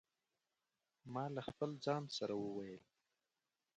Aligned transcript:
ما 1.13 1.25
له 1.35 1.41
خپل 1.49 1.69
ځانه 1.85 2.09
سره 2.17 2.33
وویل. 2.37 2.83